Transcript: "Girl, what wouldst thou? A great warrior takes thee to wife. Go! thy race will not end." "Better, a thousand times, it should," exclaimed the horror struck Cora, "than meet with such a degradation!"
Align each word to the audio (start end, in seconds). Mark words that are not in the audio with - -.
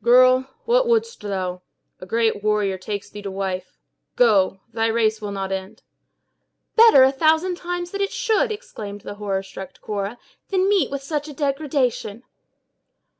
"Girl, 0.00 0.46
what 0.64 0.86
wouldst 0.86 1.20
thou? 1.22 1.62
A 2.00 2.06
great 2.06 2.44
warrior 2.44 2.78
takes 2.78 3.10
thee 3.10 3.20
to 3.22 3.32
wife. 3.32 3.80
Go! 4.14 4.60
thy 4.72 4.86
race 4.86 5.20
will 5.20 5.32
not 5.32 5.50
end." 5.50 5.82
"Better, 6.76 7.02
a 7.02 7.10
thousand 7.10 7.56
times, 7.56 7.92
it 7.92 8.12
should," 8.12 8.52
exclaimed 8.52 9.00
the 9.00 9.14
horror 9.14 9.42
struck 9.42 9.80
Cora, 9.80 10.18
"than 10.50 10.68
meet 10.68 10.88
with 10.92 11.02
such 11.02 11.26
a 11.26 11.32
degradation!" 11.34 12.22